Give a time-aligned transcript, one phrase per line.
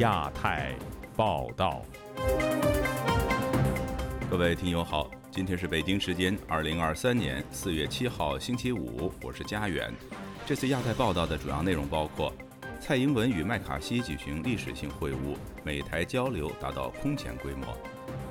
[0.00, 0.74] 亚太
[1.14, 1.82] 报道，
[4.30, 9.92] 各位听友好，今天是北京时间二零二三年四月七号星期五，我是佳远。
[10.46, 12.32] 这次亚太报道的主要内容包括：
[12.80, 17.66] 蔡英文与麦卡锡举行历史性会晤，美台交流达到空前规模；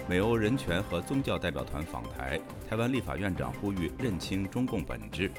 [0.08, 5.32] 美欧人权和宗教代表团访台，台湾立法院长呼吁认清中共本质。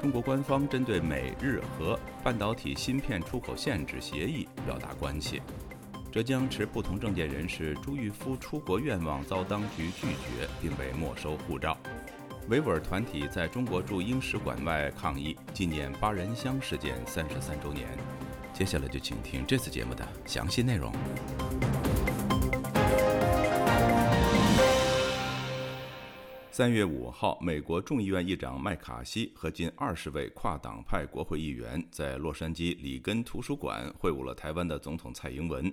[0.00, 5.42] 中国官方针对美日和半导体芯片出口限制协议表达关切。
[6.12, 11.76] 浙江持不同政见人士朱玉夫出国愿望遭当局拒绝，并被没收护照。
[12.48, 17.86] 维吾尔团体在中国驻英使馆外抗议，纪念八人乡事件三十三周年。
[18.54, 20.92] 接下来就请听这次节目的详细内容。
[26.58, 35.72] 三月五号，美国众议院议长麦卡锡和近二十位跨党派国会议员在洛杉矶里根图书馆会晤了台湾的总统蔡英文。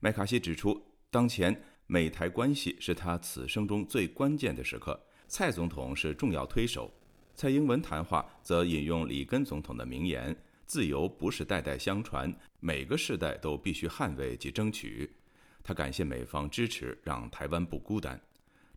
[0.00, 1.54] 麦卡锡指出，当前
[1.86, 4.98] 美台关系是他此生中最关键的时刻，
[5.28, 6.90] 蔡总统是重要推手。
[7.34, 15.10] 蔡英文谈话则引用里根总统的名言：“自由不是代代相传，每个世代都必须捍卫及争取。”
[15.62, 18.18] 他感谢美方支持，让台湾不孤单。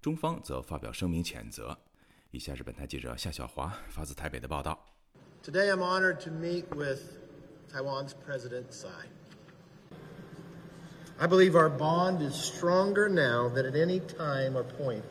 [0.06, 1.76] 中方则发表声明谴责。
[2.30, 4.78] 以下是本台记者夏小华发自台北的报道。
[5.42, 7.18] Today I'm honored to meet with
[7.72, 9.08] Taiwan's President Tsai.
[11.18, 15.04] I believe our bond is stronger now than at any time or point.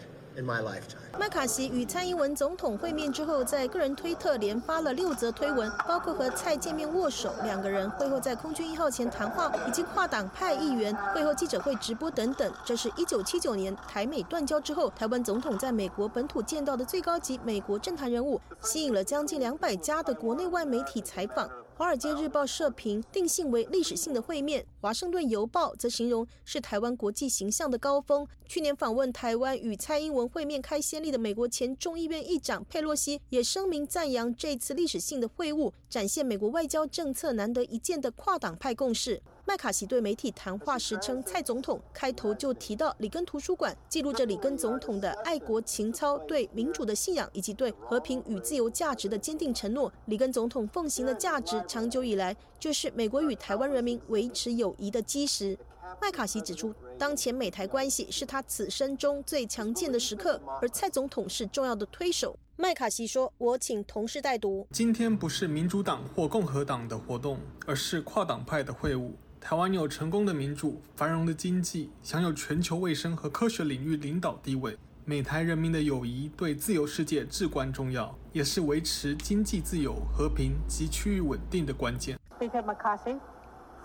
[1.19, 12.53] 麦卡锡与蔡英文总统会面之后，在个人推特连发了六则推文，包括和蔡见面握手、两个人会后在空军一号前谈话，以及跨党派议员会后记者会直播等等。
[12.67, 21.49] 这是一九七九年台美断交之后，台湾总统在美国本土见到的最高级美国政坛人物，吸引了将近两百家的国内外媒体采访。
[21.79, 28.25] 《华尔街日报》社评定性为历史性的会面，《华盛顿邮报》则形容是台湾国际形象的高峰。
[28.47, 39.21] 去年访问台湾与蔡英文会面开先例的美国前众议院议长佩洛西也声明赞扬这次历史性的会晤，展现美国外交政策难得一见的跨党派共识。
[39.45, 49.93] 麦卡锡对媒体谈话时称，蔡总统开头就提到里根图书馆，记录着里根总统的爱国情操、对民主的信仰以及对和平与自由价值的坚定承诺。
[50.07, 55.59] 里根总统奉行的价值，长久以来就是美国与台湾人民维持友谊的基石。
[56.01, 62.39] 麦卡锡指出，当前美台关系是他此生中最强健的时刻，而蔡总统是重要的推手。
[62.57, 69.11] 麦卡锡说：“我请同事代读，今天不是民主党或共和党的活动，而是跨党派的会晤。”
[69.41, 74.77] 台湾有成功的民主、繁荣的经济，享有全球卫生和科学领域领导地位。
[75.05, 82.19] 美台人民的友谊对自由世界至关重要，也是维持经济自由、和平及区域稳定的关键。
[82.41, 83.21] Speaker McCarthy,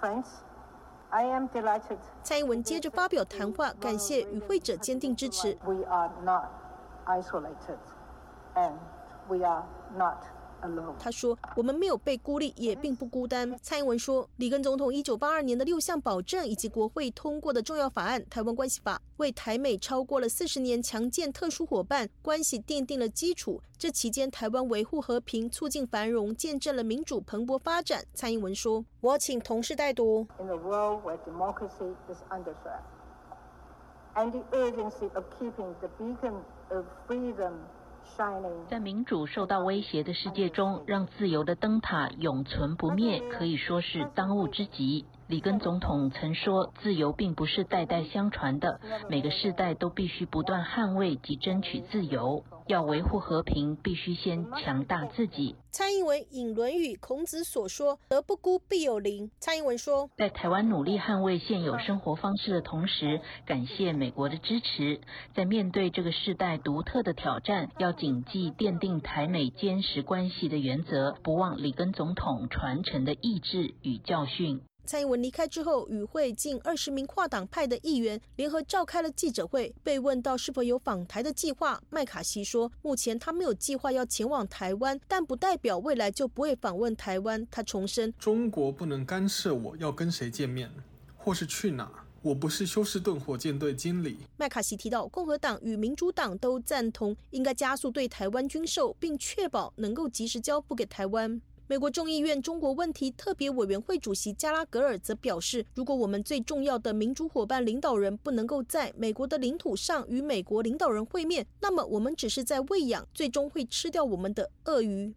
[0.02, 0.26] friends,
[1.12, 1.98] I am delighted.
[2.24, 5.58] 蔡英文接着发表谈话，感谢与会者坚定支持。
[5.66, 6.46] We are not
[7.06, 7.78] isolated,
[8.56, 8.74] and
[9.28, 9.66] we are
[9.98, 10.24] not.
[11.00, 23.62] 他说：“我们没有被孤立，也并不孤单。”蔡英文说：“里根总统一九八二年的六项保证以及国会通过的重要法案《台湾关系法》，为台美超过了四十年强健特殊伙伴关系奠定了基础。
[23.78, 32.84] 这期间，台湾维护和平、促进繁荣，见证了民主蓬勃发展。”蔡英文说：“我请同事代读。” In the world where democracy is under threat,
[34.14, 36.36] and the urgency of keeping the beacon
[36.70, 37.54] of freedom.
[38.70, 45.06] 在民主受到威胁的世界中，让自由的灯塔永存不灭，可以说是当务之急。
[45.32, 52.44] 里根总统曾说：“自由并不是代代相传的，每个世代都必须不断捍卫及争取自由。
[52.68, 65.00] 要维护和平，必须先强大自己。”蔡英文引《论语》孔子所说：“德不孤，必有邻。”蔡英文说：“在台湾努力捍卫现有生活方式的同时，感谢美国的支持。
[65.34, 79.74] 在面对这个世代独特的挑战，要谨记奠定台美坚实关系的原则，不忘里根总统传承的意志与教训。”蔡英文离开之后，与会近二十名跨党派的议员联合召开了记者会。
[79.84, 90.70] 被问到是否有访台的计划，麦卡锡说：“目前他没有计划要前往台湾，但不代表未来就不会访问台湾。”他重申：“中国不能干涉我要跟谁见面，
[91.16, 91.90] 或是去哪。
[92.24, 101.42] 我不是休斯顿火箭队经理。”麦卡锡提到，共和党与民主党都赞同应该加速对台湾军售，并确保能够及时交付给台湾。
[101.72, 115.16] 美国众议院中国问题特别委员会主席加拉格尔则表示，如果我们最重要的民主伙伴领导人不能够在美国的领土上与美国领导人会面，那么我们只是在喂养最终会吃掉我们的鳄鱼。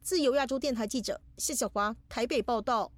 [0.00, 2.92] 自由亚洲电台记者谢小华台北报道。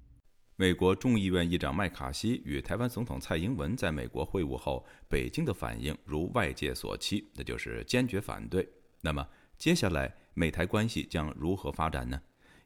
[0.55, 8.69] 美国众议院议长麦卡锡与台湾总统蔡英文在美国会晤后，北京的反应如外界所期，那就是坚决反对。
[9.01, 9.27] 那么，
[9.57, 12.21] 接下来美台关系将如何发展呢？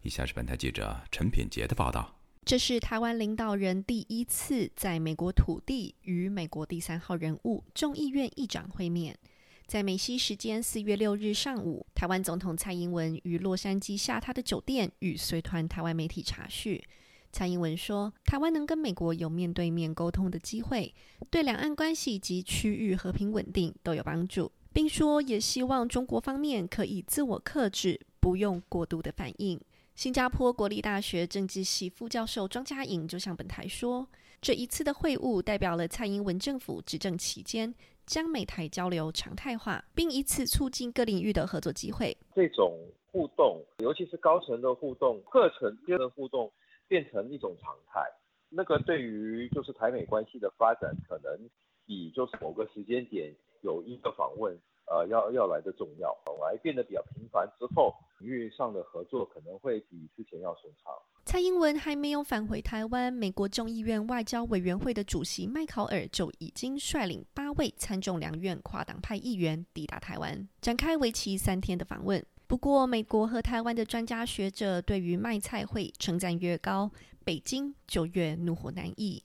[0.06, 2.16] 以下是本台记者陈品杰的报道。
[2.46, 9.18] 这是台湾领导人第一次在美国土地与美国第三号人物众议院议长会面。
[9.66, 16.84] 在美西时间四月六日上午，台湾总统蔡英文于洛杉矶下榻的酒店与随团台湾媒体查叙。
[17.32, 20.94] 蔡英文说：“台湾能跟美国有面对面沟通的机会，
[21.32, 29.60] 对两岸关系及区域和平稳定都有帮助，并说也希望中国方面可以自我克制，不用过度的反应。”
[29.96, 34.06] 新加坡国立大学政治系副教授庄家颖就向本台说
[34.42, 37.74] ：“这一次的会晤代表了蔡英文政府执政期间
[38.06, 42.16] 将美台交流常态化，并以此促进各领域的合作机会。
[42.36, 42.78] 这种
[43.10, 46.52] 互动，尤其是高层的互动、课程间的互动，
[46.90, 48.02] 变成一种常态。
[48.50, 51.50] 那个对于就是台美关系的发展，可能
[51.86, 60.94] 比就是某个时间点有一个访问。”呃，要要来的重要，来变得比较频繁之后，领域上的合作可能会比之前要顺畅。
[61.26, 72.24] 蔡英文还没有返回台湾，美国众议院外交委员会的主席麦考尔就已经率领八位参众两院跨党派议员抵达台湾，展开为期三天的访问。
[72.46, 76.92] 不过，美国和台湾的专家学者对于麦菜会称赞越高，
[77.24, 79.24] 北京就越怒火难抑。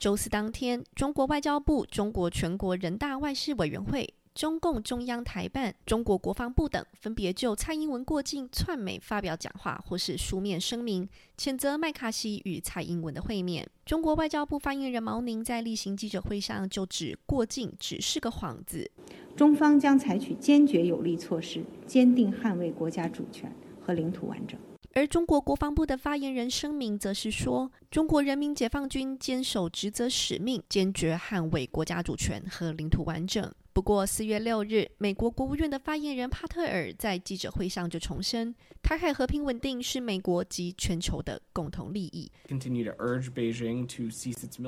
[0.00, 4.12] 周四当天，中国外交部、中国全国人大外事委员会。
[4.36, 13.66] 中共中央台办、中国国防部等分别就蔡英文过境窜美发表讲话或是书面声明，谴责麦卡锡与蔡英文的会面。
[13.86, 18.90] 中国外交部发言人毛宁在例行记者会上就指过境只是个幌子，
[19.34, 23.50] 中方将采取坚决有力措施，坚定捍卫国家主权
[23.80, 24.60] 和领土完整。
[24.92, 33.50] 而中国国防部的发言人声明则是说，中国人民解放军坚守职责使命，坚决捍卫国家主权和领土完整。
[33.76, 42.32] 不过，四月六日，美国国务院的发言人帕特尔在记者会上就重申，台海和平稳定是美国及全球的共同利益。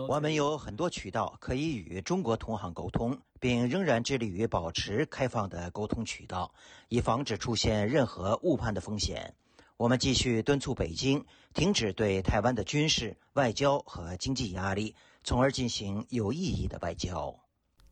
[0.07, 6.53] 我们有很多渠道可以与中国同行沟通，并仍然致力于保持开放的沟通渠道，
[6.91, 9.33] 以防止出现任何误判的风险。
[9.79, 11.25] 我们继续敦促北京
[11.55, 14.95] 停止对台湾的军事、外交和经济压力，
[15.25, 17.35] 从而进行有意义的外交。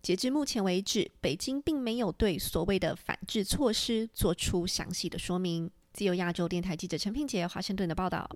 [0.07, 5.69] 截至目前为止，北京并没有对所谓的反制措施做出详细的说明。
[5.93, 8.31] 自由亚洲电台记者陈平杰华盛顿的报道。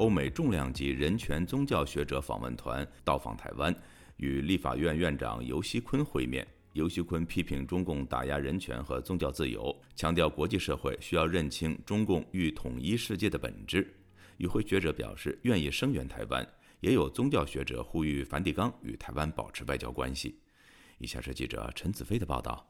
[0.00, 3.74] 欧美重量级人权宗教学者访问团到访台湾，
[4.16, 6.46] 与立法院院长游锡坤会面。
[6.72, 13.94] 游锡坤批评中共打压人权和宗教自由，强调国际社会需要认清中共欲统一世界的本质。
[14.38, 16.48] 与会学者表示愿意声援台湾，
[16.80, 20.40] 也有宗教学者呼吁梵蒂冈与台湾保持外交关系。
[20.96, 22.66] 以下是记者陈子飞的报道。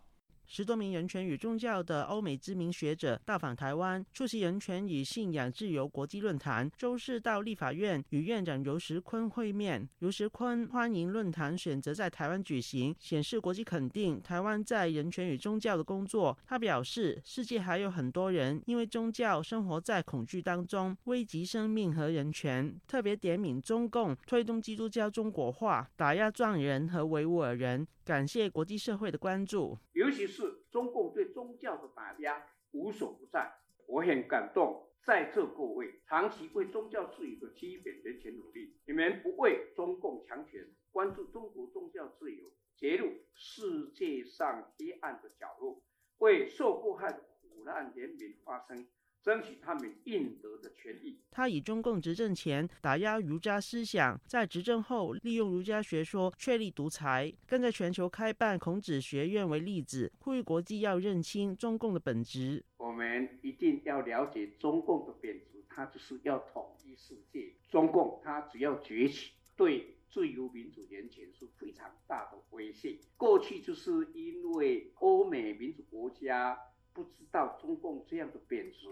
[0.52, 6.69] 十多名人权与宗教的欧美知名学者到访台湾，出席人权与信仰自由国际论坛。
[6.77, 9.89] 周四到立法院与院长尤石坤会面。
[10.01, 16.36] 尤石坤欢迎论坛选择在台湾举行，显示国际肯定台湾在人权与宗教的工作。
[16.44, 22.75] 他表示，世界还有很多人因为宗教生活在恐惧当中，危及生命和人权。
[22.89, 27.86] 特别点名中共推动基督教中国化，打压藏人和维吾尔人。
[28.10, 33.52] 感谢国际社会的关注，尤其是中共对宗教的打压无所不在，
[33.86, 34.84] 我很感动。
[35.05, 45.81] 在座各位长期为宗教自由的基本人权努力，你们不为中共强权，关注中国宗教自由，揭露世界上黑暗的角落，
[46.19, 48.88] 为受迫害的苦难人民发声。
[49.22, 51.19] 争取他们应得的权益。
[51.31, 62.65] 他以中共执政前打压儒家思想，在执政后利用儒家学说确立独裁，更在全球开办孔子学院为例子，呼吁国际要认清中共的本质。
[62.79, 67.53] 我们一定要了解中共的本质，它就是要统一世界。
[67.69, 72.98] 中共它只要崛起，对自由民主人权是非常大的威胁。
[73.17, 76.58] 过去就是因为欧美民主国家。
[76.93, 78.89] 不知道中共这样的贬值，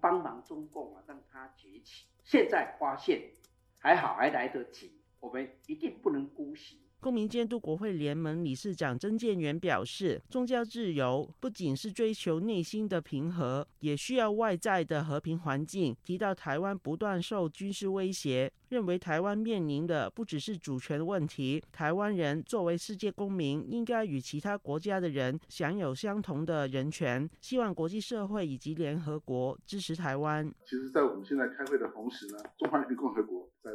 [0.00, 2.06] 帮忙中共啊，让它崛起。
[2.24, 3.30] 现在发现
[3.78, 5.00] 还好，还来得及。
[5.20, 15.96] 我们一定不能姑息，公民监督国会联盟理事长曾建元表示，宗教自由不仅是追求内心的平和，也需要外在的和平环境。
[16.04, 18.52] 提到台湾不断受军事威胁。
[18.68, 27.28] 认为台湾面临的不只是主权问题，台湾人作为世界公民，应该与其他国家的人享有相同的人权。
[27.42, 30.50] 希望国际社会以及联合国支持台湾。
[30.64, 33.72] 其实，在我们现在开会的同时呢，中华人民共和国在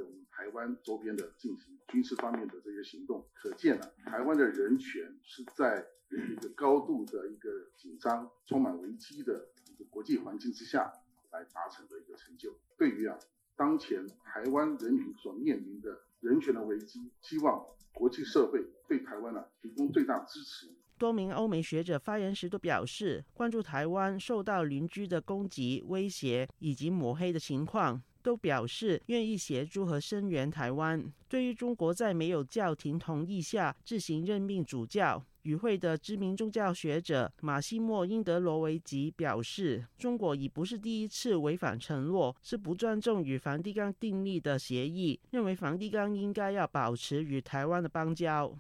[0.58, 10.92] 湾周边的进行军事方面的这些行动，可见了台湾的人权是在一个高度的一个紧张、充满危机的一个国际环境之下
[11.32, 12.58] 来达成的一个成就。
[12.76, 13.18] 对于啊。
[13.60, 20.68] 当前台湾人民所面临的人权的危机，希望国际社会对台湾呢提供最大支持。
[21.00, 31.02] 多名欧美学者发言时都表示，关注台湾受到邻居的攻击、威胁以及抹黑的情况，都表示愿意协助和声援台湾。
[31.30, 35.24] 对于中国在没有教廷同意下自行任命主教。
[35.44, 48.54] 与会的知名宗教学者马西莫·因德罗维吉表示：“中国已不是第一次违反承诺，是不尊重与梵蒂冈订立的协议，认为梵蒂冈应该要保持与台湾的邦交。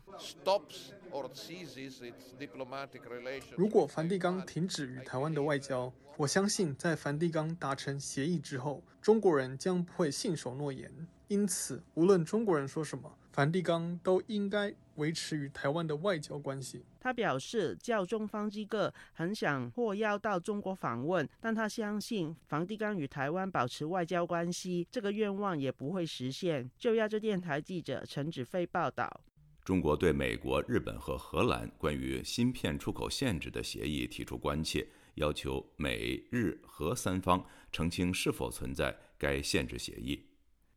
[3.55, 10.91] 如果梵蒂冈停止与台湾的外交，我相信在梵蒂冈达成协议之后，中国人将不会信守诺言。
[11.27, 16.83] 因此，无论中国人说什么。”梵蒂冈都应该维持与台湾的外交关系。
[16.99, 26.67] 他表示，教宗方济各很想获邀到中国访问，但他相信梵蒂冈与台湾保持外交关系，这个愿望也不会实现。
[26.79, 29.21] 就亚洲电台记者陈子飞报道：
[29.67, 40.25] 中国对美国、日本和荷兰关于芯片出口限制的协议提出关切，要求美日荷三方澄清是否存在该限制协议。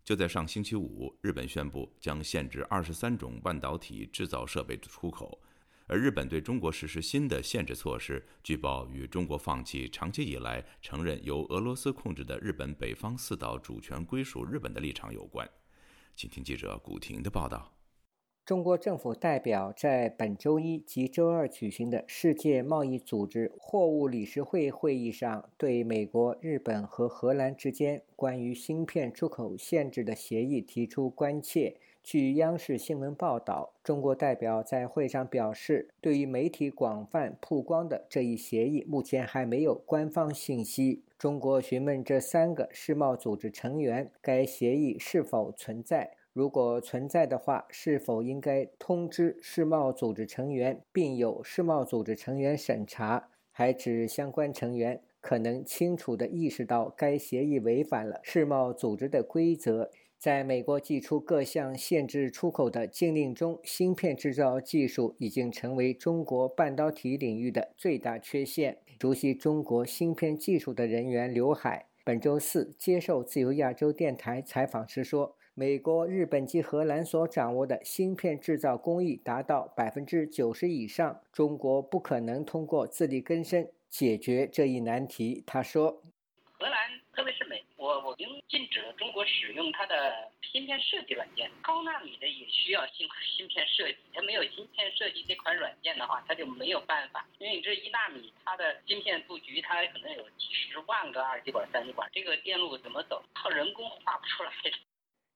[0.03, 5.41] 就在上星期五，日本宣布将限制二十三种半导体制造设备的出口，
[5.87, 15.49] 而日本对中国实施新的限制措施，据报与中国放弃长期以来承认由俄罗斯控制的日本北方四岛主权归属日本的立场有关。
[16.17, 17.80] 请听记者古婷的报道。
[18.45, 31.77] 中国政府代表在本周一及周二举行的世界贸易组织货物理事会会议上，对美国、日本和荷兰之间关于芯片出口限制的协议提出关切。
[32.03, 41.03] 据央视新闻报道，中国代表在会上表示，对于媒体广泛曝光的这一协议，目前还没有官方信息。
[41.19, 46.17] 中国询问这三个世贸组织成员，该协议是否存在。
[46.41, 53.29] 如果存在的话，是否应该通知世贸组织成员，并由世贸组织成员审查？
[53.51, 59.91] 还指相关成员可能清楚地意识到该协议违反了世贸组织的规则。
[60.19, 68.79] 在美国寄出各项限制出口的禁令中，芯片制造技术已经成为中国半导体领域的最大缺陷。
[68.99, 75.37] 熟悉中国芯片技术的人员刘海本周四接受自由亚洲电台采访时说。
[75.61, 85.45] 美国、日本及荷兰所掌握的芯片制造工艺达到百分之九十以上，中国不可能通过自力更生解决这一难题。
[85.47, 86.01] 他说
[86.57, 91.51] ：“荷兰，特别是美国，我已经禁止了中国使用它的芯片设计软件。
[91.61, 97.29] 高纳米的也需要芯芯片设计，它没有芯片设计这款软件的话，它就没有办法。
[97.39, 103.23] 因为你这一纳米，它的芯片布局，它可能有几十万个二极管、三极管，这个电路怎么走？
[103.35, 104.51] 靠人工画不出来。”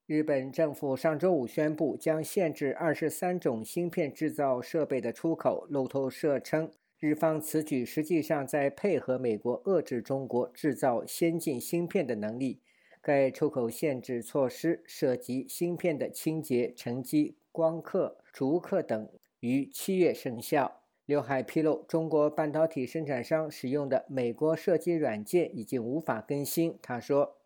[0.07, 5.67] 日本政府上周五宣布将限制二十三种芯片制造设备的出口。
[5.71, 12.61] 路透社称，日方此举实际上在配合美国遏制中国制造先进芯片的能力。
[13.01, 19.09] 该出口限制措施涉及芯片的清洁、沉积、光刻、逐刻等，
[19.41, 20.83] 于七月生效。
[21.07, 26.79] 刘海披露，中国半导体生产商使用的美国设计软件已经无法更新。
[26.83, 27.37] 他说。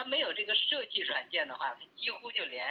[0.00, 2.64] 它没有这个设计软件的话，它几乎就连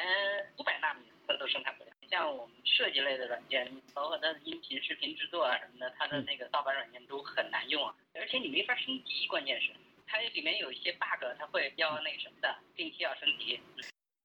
[0.57, 1.91] 五百纳米它都生产不了。
[2.09, 9.27] 像我们设计类的软件，包括它的音频、视频制作啊什么的，它的那个盗版软件都很难用啊，而且你没法升级。
[9.27, 9.69] 关键是
[10.07, 13.59] 它里面有一些 bug，它会要那什么的，定期要升级。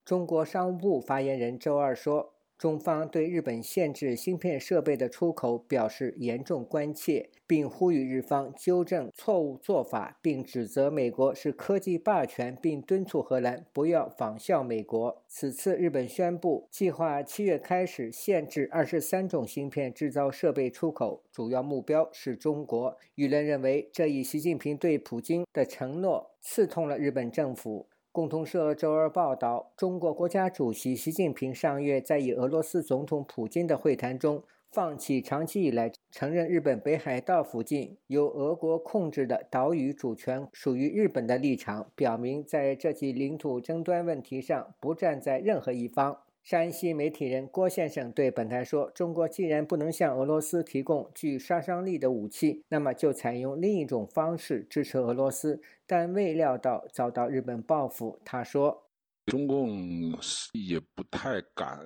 [0.06, 2.33] 中国商务部发言人周二说。
[2.56, 15.22] 中方对日本限制芯片设备的出口表示严重关切，并呼吁日方纠正错误做法，并指责美国是科技霸权，并敦促荷兰不要仿效美国。
[15.28, 22.96] 此次日本宣布计划七月开始限制二十三种芯片制造设备出口，主要目标是中国。
[23.16, 27.86] 舆论认为，这一习近平对普京的承诺刺痛了日本政府。
[28.14, 46.18] 共同社周二报道，中国国家主席习近平上月在与俄罗斯总统普京的会谈中，放弃长期以来承认日本北海道附近由俄国控制的岛屿主权属于日本的立场，表明在这起领土争端问题上不站在任何一方。
[46.44, 58.20] 山西媒体人郭先生对本台说：“中国既然不能向俄罗斯提供具杀伤力的武器，那么就采用另一种方式支持俄罗斯。”但未料到遭到日本报复。
[58.26, 58.90] 他说
[59.24, 60.12] ：“中共
[60.52, 61.80] 也不太敢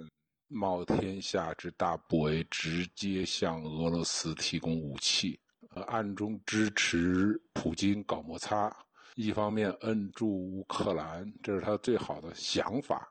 [0.49, 5.38] 冒天下之大不韪，直接向俄罗斯提供武器，
[5.87, 8.77] 暗中支持普京搞摩擦，
[9.15, 13.09] 一方面摁住乌克兰，这是他最好的想法。”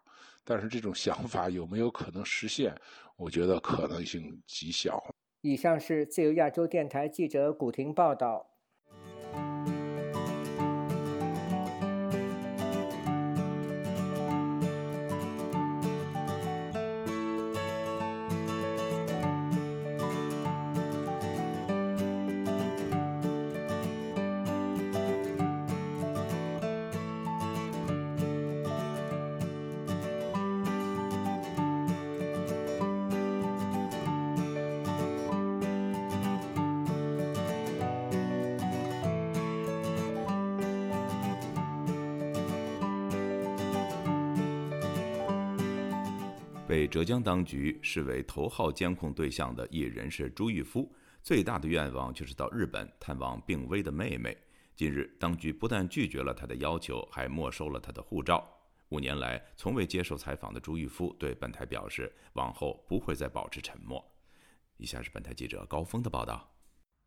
[0.49, 2.73] 但是这种想法有没有可能实现？
[3.17, 5.03] 我觉得可能性极小。
[5.41, 8.49] 以上是自由亚洲电台记者古婷报道。
[46.67, 50.93] 被浙江当局视为头号监控对象的艺人是朱玉夫，
[51.23, 54.37] 最大的愿望就是到日本探望病危的妹妹。
[54.75, 58.45] 近日，当局不但拒绝了他的要求，还没收了他的护照。
[58.89, 64.03] 五年来从未接受采访的朱玉夫对本台表示，往后不会再保持沉默。
[64.75, 66.53] 以下是本台记者高峰的报道：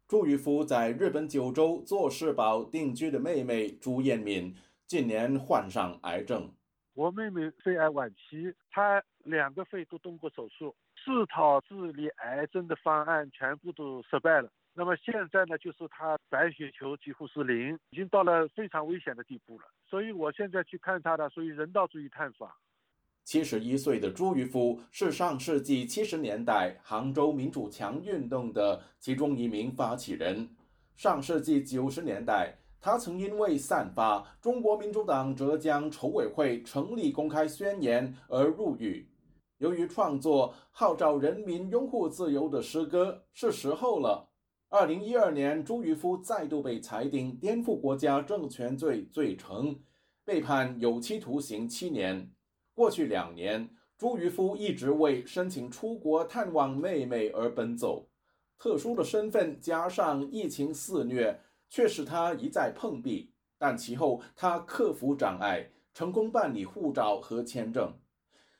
[0.08, 6.50] 朱玉夫在日本九州做世保定居的妹妹朱艳敏，近年患上癌症。
[6.94, 14.50] 我妹妹肺癌晚期，她两个肺都动过手术，四套治理癌症的方案全部都失败了。
[14.72, 19.64] 那么现在呢，就是他白血球几乎是零，已经到了非常危险的地步了。
[19.88, 22.50] 所以我现在去看他的，属于人道主义探访。
[23.24, 30.48] 七十一岁的朱渔夫是上世纪七十年代杭州民主墙运动的其中一名发起人。
[30.96, 32.56] 上世纪九十年代。
[32.80, 39.06] 他曾因为散发中国民主党浙江筹委会成立公开宣言而入狱。
[39.58, 44.30] 由于创作号召人民拥护自由的诗歌，是时候了。
[44.70, 49.78] 二零一二年，朱渔夫再度被裁定颠覆国家政权罪罪成，
[50.24, 52.30] 被判有期徒刑七年。
[52.72, 58.08] 过去两年，朱渔夫一直为申请出国探望妹妹而奔走。
[58.56, 61.38] 特殊的身份加上疫情肆虐。
[61.70, 67.98] 却使他一再碰壁，但其后他克服障碍，成功办理护照和签证。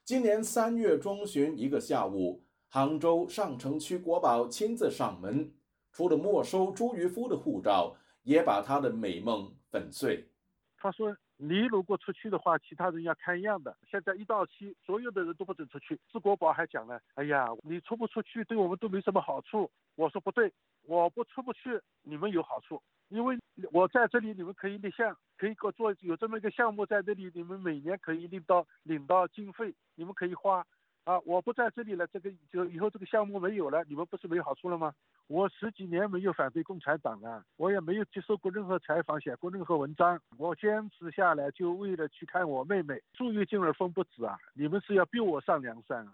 [0.03, 5.53] 今年三月中旬一个下午，杭州上城区国保亲自上门，
[5.93, 10.31] 除了没收朱渔夫的护照，也把他的美梦粉碎。
[10.79, 11.15] 他说。
[11.43, 13.75] 你如果出去的话，其他人要看样的。
[13.91, 15.99] 现在一到期，所有的人都不准出去。
[16.13, 19.71] 市国宝还讲了，哎呀，你出不出去，对我们都没什么好处。
[19.97, 23.39] 我说不对，我不出不去，你们有好处，因为
[23.73, 30.63] 我在这里，你们可以立项，可以做做有这么一个项目在这里，你们每年可以领到领到经费，你们可以花。
[31.05, 34.93] 啊，我不在这里了，这个就以后这个项目没有了，你们不是没好处了吗？
[35.27, 43.01] 我十几年没有反对共产党了，我也没有接受过任何采访，写过任何文章，我坚持下来就为了去看我妹妹。
[43.15, 44.37] 树欲静而风不止啊！
[44.55, 46.13] 你们是要逼我上梁山啊！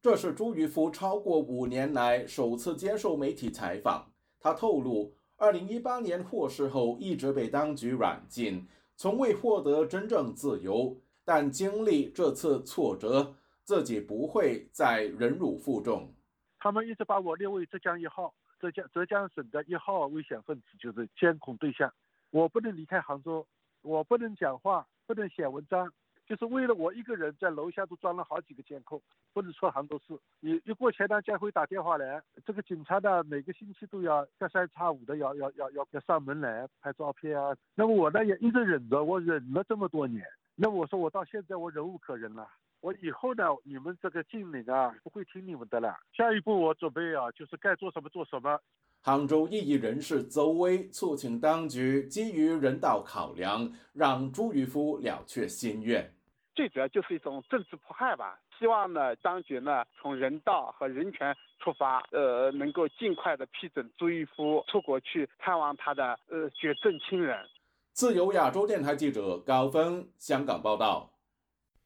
[0.00, 4.10] 这是朱玉夫超过五年来首次接受媒体采访。
[4.40, 8.66] 他透露，二零一八年获释后一直被当局软禁，
[8.96, 13.34] 从未获得真正自由，但经历这次挫折。
[13.72, 16.12] 自己不会再忍辱负重。
[16.58, 21.90] 他们一直把我列为浙江一号，浙江浙江省的一号危险分子，就是监控对象。
[22.30, 23.46] 我不能离开杭州，
[23.80, 25.90] 我不能讲话，不能写文章，
[26.26, 29.00] 就是为了我一个人在楼下都装了好几个监控，
[29.32, 30.12] 不能出杭州市。
[30.40, 37.56] 一一过钱塘江会打电话来，这个警察呢每个星期都要隔三差五的要要要要要上门来拍照片啊。
[37.74, 40.22] 那么我呢也一直忍着，我忍了这么多年。
[40.54, 42.46] 那我说我到现在我忍无可忍了。
[42.82, 45.96] 我以后呢，你们这个禁令啊，不会听你们的了。
[46.12, 48.58] 下一步我准备啊，就是该做什么做什么。
[49.00, 56.12] 杭州异议人士邹威促请当局基于人道考量，让朱渔夫了却心愿。
[56.56, 58.36] 最主要就是一种政治迫害吧。
[58.58, 67.38] 希望呢，当局呢从人道和人权出发，呃，能够尽快的批准朱渔夫出国去探望他的呃绝症亲人。
[67.92, 71.10] 自由亚洲电台记者高峰香港报道。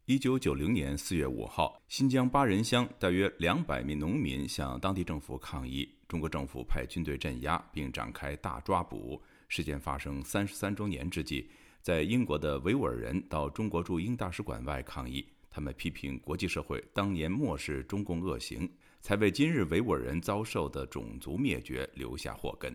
[0.07, 9.21] 一九九零年四月五号，新疆巴仁乡大约两百名农民向当地政府抗议，中国政府派军队镇压，并展开大抓捕。
[9.49, 11.51] 事件发生三十三周年之际，
[11.83, 22.73] 在英国的维吾尔人到中国驻英大使馆外抗议，他们批评国际社会当年漠视中共恶行，才为今日维吾尔人遭受的种族灭绝留下祸根。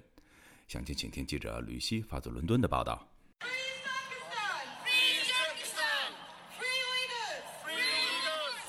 [0.67, 3.07] 详情，请听记者吕希发自伦敦的报道。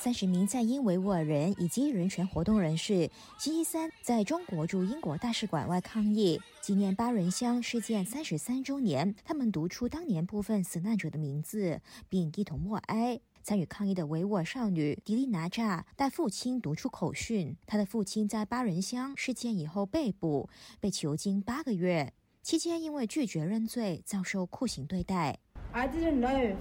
[0.03, 9.15] 三十名在英维吾尔人以及人权活动人士星期三在中国驻英国大使馆外抗议，纪念巴人乡事件三十三周年。
[9.25, 13.21] 他们读出当年部分死难者的名字，并一同默哀。
[13.45, 17.57] 参与抗议的维吾尔少女迪丽娜扎带父亲读出口讯。
[17.65, 20.49] 她的父亲在巴人乡事件以后被捕，
[20.81, 22.13] 被囚禁八个月，
[22.43, 25.39] 期间因为拒绝认罪，遭受酷刑对待。
[25.71, 26.57] I didn't know.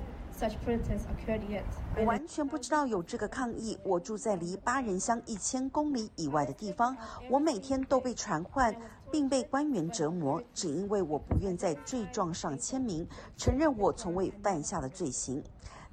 [1.97, 3.77] 我完全不知道有这个抗议。
[3.83, 6.97] 我住在离巴人乡一千公里以外的地方，
[7.29, 8.75] 我每天都被传唤，
[9.11, 15.43] 并被官员折磨，只因为我不愿在罪状上签名，承认我从未犯下的罪行。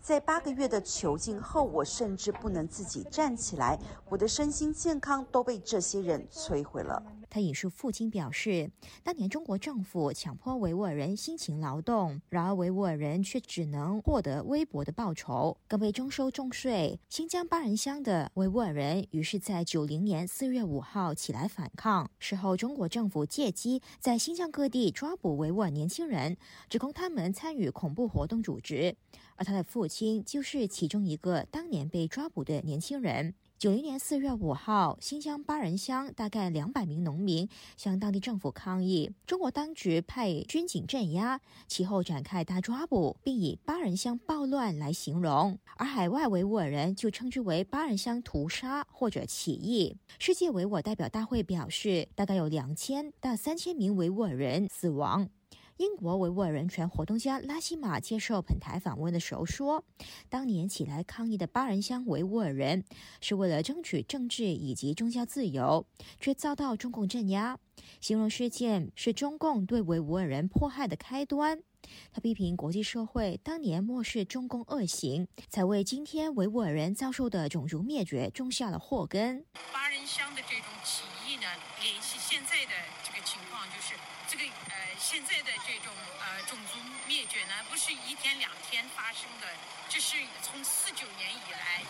[0.00, 7.02] 在八个月的囚禁后，我甚至不能自己站起来，我的身心健康都被这些人摧毁了。
[7.30, 8.70] 他引述父亲表示，
[9.02, 16.98] 当年中国政府强迫维吾尔人辛勤劳动，然而维吾尔人却只能获得微薄的报酬，更被征收重税。
[17.08, 26.36] 新疆巴人乡的维吾尔人于是在九零年四月五号起来反抗，事后中国政府借机在新疆各地抓捕维吾尔年轻人，
[26.68, 28.96] 指控他们参与恐怖活动组织，
[29.36, 33.34] 而他的父亲就是其中一个当年被抓捕的年轻人。
[33.58, 45.58] 九零年四月五号，新疆巴人乡大概两百名农民向当地政府抗议，中国当局派军警镇压，其后展开大抓捕，并以巴人乡暴乱来形容。
[45.76, 49.96] 而海外维吾尔人就称之为巴人乡屠杀或者起义。
[50.20, 55.28] 世界维吾尔代表大会表示，大概有两千到三千名维吾尔人死亡。
[55.78, 59.84] 英国维吾尔人权活动家拉希马接受本台访问的时候说
[60.28, 62.84] ：“当年起来抗议的巴人乡维吾尔人
[63.20, 65.86] 是为了争取政治以及宗教自由，
[66.18, 67.60] 却遭到中共镇压，
[68.00, 71.62] 形容事件是中共对维吾尔人迫害的开端。
[72.12, 81.46] 他批评国际社会当年漠视中共恶行，才为今天维吾尔人遭受的种族灭绝种下了祸根。”巴人乡的这种起义呢，
[81.80, 82.72] 联系现在的
[83.04, 83.94] 这个情况，就是
[84.28, 85.56] 这个呃现在的。
[87.28, 89.46] 绝呢不是一天两天发生的，
[89.88, 91.84] 这是从四九年以来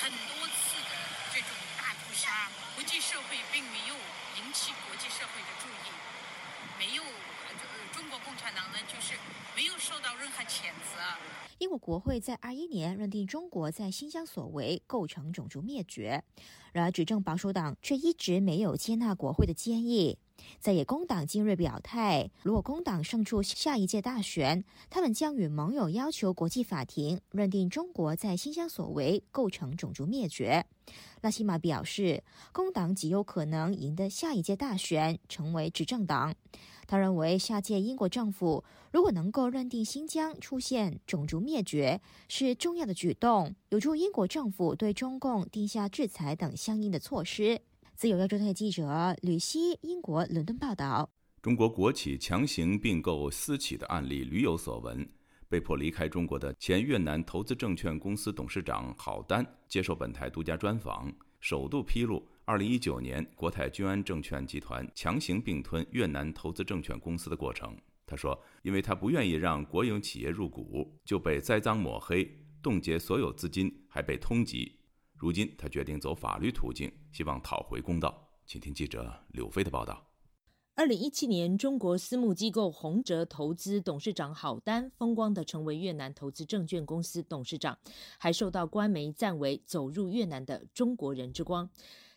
[0.00, 0.96] 很多次的
[1.32, 3.94] 这种大屠杀，国际社会并没有
[4.38, 5.92] 引起国际社会的注意，
[6.78, 7.02] 没有
[7.92, 9.12] 中国共产党呢就是
[9.54, 11.02] 没有受到任何谴责。
[11.58, 16.24] 英国国会在二一年认定中国在新疆所为构成种族灭绝，
[16.72, 20.18] 然而执政保守党却一直没有接纳国会的建议。
[20.60, 30.66] 在野工党今日表态，如果工党胜出下一届大选，他们将与盟友要求国际法庭认定中国在新疆所为构成种族灭绝。
[31.20, 32.22] 拉希玛表示，
[32.52, 36.34] 工党极有可能赢得下一届大选，成为执政党。
[36.88, 47.60] 他认为，下届英国政府如果能够认定新疆出现种族灭绝，是重要的举动，有助英国政府对中共定下制裁等相应的措施。
[47.96, 51.08] 自由亚洲台记者吕希，英国伦敦报道：
[51.40, 55.08] 中国国企强行并购私企的案例屡有所闻。
[55.48, 67.74] 被迫离开中国的前越南投资证券公司董事长郝丹接受本台独家专访，首度披露2019年国泰君安证券集团强行并吞越南投资证券公司的过程。
[68.04, 72.30] 他说：“因为他不愿意让国营企业入股，就被栽赃抹黑，
[72.62, 74.70] 冻结所有资金，还被通缉。”
[75.16, 78.14] 如今，他决定走法律途径，希望讨回公道。
[78.44, 80.06] 请听记者柳飞的报道。
[80.74, 87.78] 二零一七年，中国私募机构宏哲投资董事长郝丹风光的成为越南投资证券公司董事长，
[88.18, 91.70] 还受到官媒赞为走入越南的中国人之光。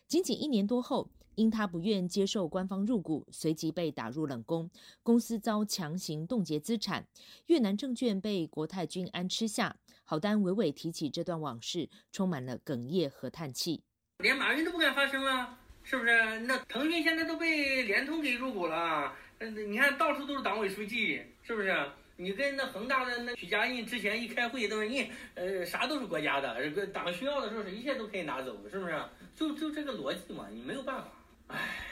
[0.06, 4.70] 仅仅一年多后，因他不愿接受官方入股，随即被打入冷宫，
[5.02, 7.08] 公司遭强行冻结资产，
[7.46, 9.74] 越南证券被国泰君安吃下。
[10.10, 13.80] 郝丹娓娓提起这段往事，充满了哽咽和叹气。
[14.18, 16.40] 连马云都不敢发声了，是不是？
[16.40, 21.72] 那腾讯现在都被联通给入股了，嗯，你看到处都是党委书记，是不是？
[22.16, 29.00] 你跟那恒大的那许家印之前一开会，都是你呃啥都是国家的，这个党需要的时候是一切都可以拿走，是不是？
[29.36, 31.12] 就就这个逻辑嘛，你没有办法。
[31.46, 31.86] 唉。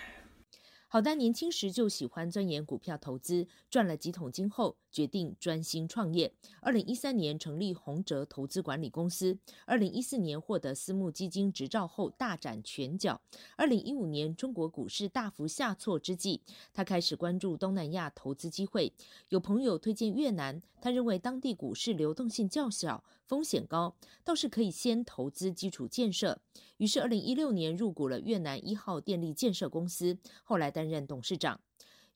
[0.90, 6.32] 郝丹年轻时就喜欢钻研股票投资，赚了几桶金后，决定专心创业。
[6.60, 13.20] 二零一三年成立宏哲投资管理公司，二零一四年获得私募基金执照后大展拳脚。
[13.56, 16.40] 二零一五年中国股市大幅下挫之际，
[16.72, 18.92] 他开始关注东南亚投资机会。
[19.28, 26.40] 有朋友推荐越南，他认为当地股市流动性较小，风险高，倒是可以先投资基础建设。
[26.78, 31.60] 于是二零一六年入股了越南一号电力建设公司，后来担任董事长。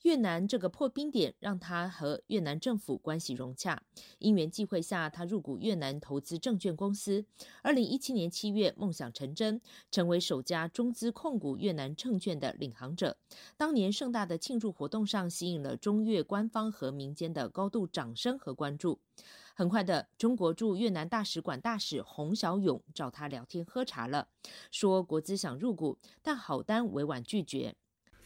[0.03, 3.83] 越南这个破冰点让他和越南政府关系融洽。
[4.19, 7.25] 因缘际会下，他入股越南投资证券公司。
[7.63, 9.61] 二零一七年七月，梦想成真，
[9.91, 13.17] 成为首家中资控股越南证券的领航者。
[13.57, 18.99] 当年盛大的庆祝活动上，吸引了中越官方和民间的高度掌声和关注。
[19.55, 24.29] 很快的，中国驻越南大使馆大使洪小勇找他聊天喝茶了，
[24.71, 27.77] 说国资想入股，但好单委婉拒绝。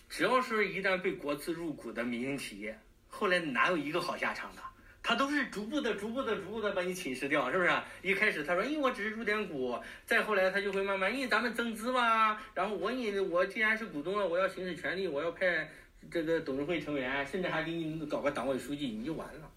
[0.09, 4.63] 只要是一旦被国资入股的民营企业，后来哪有一个好下场的？
[5.03, 7.71] 他都是逐步的、逐步的、逐步的把你侵蚀掉，是不是？
[8.03, 15.71] 一开始他说，因为我只是入点股，再后来他就会慢慢，因为咱们增资嘛，然后我你我既然是股东了，我要行使权利，我要派
[16.11, 19.49] 这个董事会成员，甚至还给你搞个党委书记，你就完了。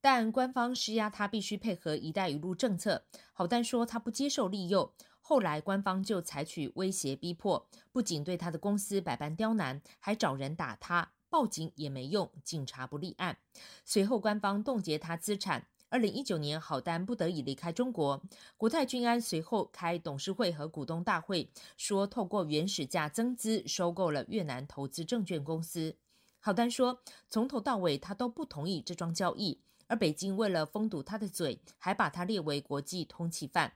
[0.00, 4.92] 但官方施压他必须配合“一带一路”政策，好丹说他不接受利诱。
[5.24, 13.38] 后来，官方就采取威胁逼迫，不仅对他的公司百般刁难，还找人打他，报警也没用，警察不立案。
[13.84, 15.68] 随后，官方冻结他资产。
[15.88, 18.22] 二零一九年，郝丹不得已离开中国。
[18.56, 25.96] 国泰君安随后开董事会和股东大会，说透过原始价增资收购了越南投资证券公司。
[26.40, 33.74] 郝丹说，从头到尾他都不同意这桩交易，而北京为了封堵他的嘴，还把他列为国际通缉犯。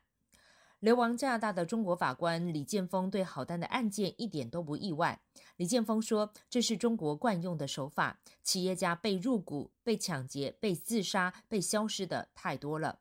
[0.86, 5.20] 流亡加拿大的中国法官李建峰对郝丹的案件一点都不意外。
[5.56, 13.00] 李建峰说：“这是中国惯用的手法，企业家被入股、被抢劫、被自杀、被消失的太多了。”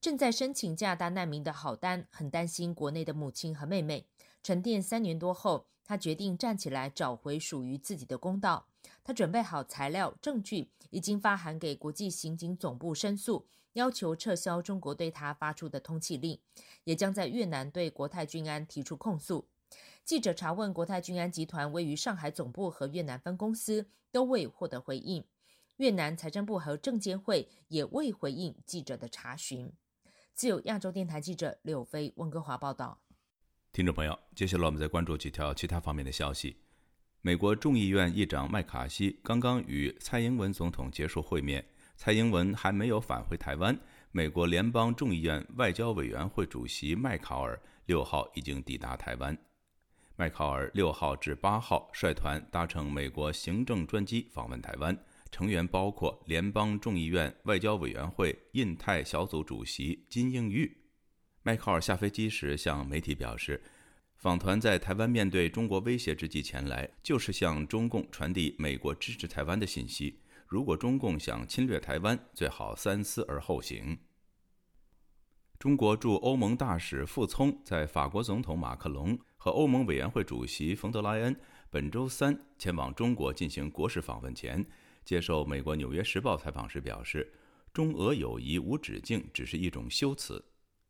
[0.00, 4.06] 正在申请加拿大难民的郝丹很担心国内的母亲和妹妹。
[4.42, 8.66] 沉淀三年多后，他决定站起来，找回属于自己的公道。
[9.04, 13.46] 他准备好材料、证据，已经发函给国际刑警总部申诉。
[13.74, 16.38] 要求撤销中国对他发出的通缉令，
[16.84, 19.48] 也将在越南对国泰君安提出控诉。
[20.04, 25.24] 记者查问国泰君安集团位于上海总部和越南分公司，都未获得回应。
[25.76, 29.72] 越南财政部和证监会也未回应记者的查询。
[30.34, 33.00] 自由亚洲电台记者柳飞温哥华报道。
[33.72, 36.56] 听众朋友，接下来我们再关注几条其他方面的消息。
[37.22, 41.64] 美国众议院议长麦卡锡刚刚与蔡英文总统结束会面。
[42.04, 43.78] 蔡英文还没有返回台湾，
[44.10, 49.38] 美国联邦众议院外交委员会主席麦考尔六号已经抵达台湾。
[50.16, 54.98] 麦考尔六号至八号率团搭乘美国行政专机访问台湾，
[55.30, 60.76] 成员包括联邦众议院外交委员会印太小组主席金应玉。
[61.44, 63.62] 麦考尔下飞机时向媒体表示，
[64.16, 70.18] 访团在台湾面对中国威胁之际前来，就是向中共传递美国支持台湾的信息。
[70.52, 73.96] 如果中共想侵略台湾，最好三思而后行。
[75.58, 81.34] 中国驻欧盟大使傅聪在法国总统马克龙和欧盟委员会主席冯德莱恩
[81.70, 84.62] 本周三前往中国进行国事访问前，
[85.06, 87.32] 接受美国《纽约时报》采访时表示
[87.72, 90.44] ：“中俄友谊无止境只是一种修辞。”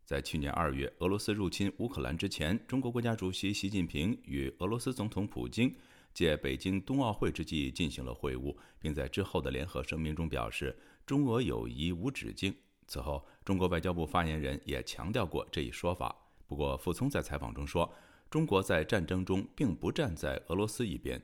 [0.04, 5.72] 在去年二月俄罗斯入侵乌克兰之前，中国国家主席习近平与俄罗斯总统普京。
[6.14, 12.54] 借北京冬奥会之际进行了会晤，并在之后的联合声明中表示中俄友谊无止境。
[12.86, 16.14] 此后，中国外交部发言人也强调过这一说法。
[16.46, 17.90] 不过，傅聪在采访中说，
[18.28, 21.22] 中国在战争中并不站在俄罗斯一边。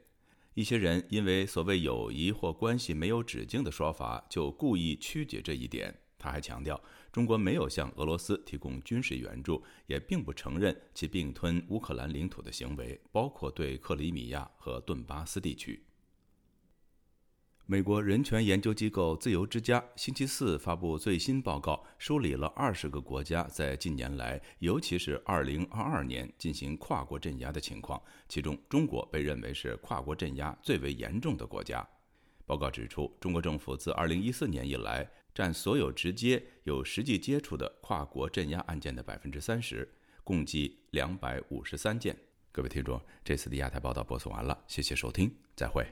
[0.54, 5.94] 一些人因为所谓友谊或关系没有止境的说法，就故意曲解这一点。
[6.18, 6.80] 他还强调。
[7.10, 15.82] 中国没有向俄罗斯提供军事援助，也并不承认其并吞乌克兰领土的行为，包括对克里米亚和顿巴斯地区。
[17.70, 31.86] 美国人权研究机构自由之家星期四发布最新报告，梳理了二十个国家在近年来，尤其是2022年进行跨国镇压的情况，其中中国被认为是跨国镇压最为严重的国家。
[32.46, 35.06] 报告指出，中国政府自2014年以来。
[35.38, 39.88] 占所有直接有实际接触的跨国镇压案件的百分之三十，
[40.24, 42.18] 共计两百五十三件。
[42.50, 45.86] 各位听众，这次的亚太报道播送完了，谢谢收听，再会。